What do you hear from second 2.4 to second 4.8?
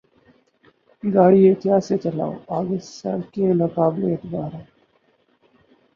آگے سڑکیں ناقابل اعتبار ہیں۔